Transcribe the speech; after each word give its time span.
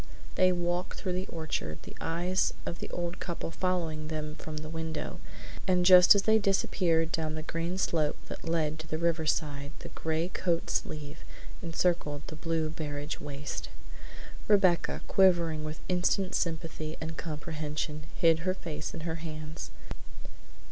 They 0.33 0.51
walked 0.51 0.97
through 0.97 1.13
the 1.13 1.27
orchard, 1.27 1.83
the 1.83 1.95
eyes 2.01 2.55
of 2.65 2.79
the 2.79 2.89
old 2.89 3.19
couple 3.19 3.51
following 3.51 4.07
them 4.07 4.33
from 4.33 4.57
the 4.57 4.67
window, 4.67 5.19
and 5.67 5.85
just 5.85 6.15
as 6.15 6.23
they 6.23 6.39
disappeared 6.39 7.11
down 7.11 7.35
the 7.35 7.43
green 7.43 7.77
slope 7.77 8.17
that 8.25 8.49
led 8.49 8.79
to 8.79 8.87
the 8.87 8.97
riverside 8.97 9.73
the 9.77 9.89
gray 9.89 10.27
coat 10.29 10.71
sleeve 10.71 11.19
encircled 11.61 12.23
the 12.25 12.35
blue 12.35 12.71
barege 12.71 13.19
waist. 13.19 13.69
Rebecca, 14.47 15.01
quivering 15.07 15.63
with 15.63 15.81
instant 15.87 16.33
sympathy 16.33 16.97
and 16.99 17.15
comprehension, 17.15 18.05
hid 18.15 18.39
her 18.39 18.55
face 18.55 18.95
in 18.95 19.01
her 19.01 19.17
hands. 19.21 19.69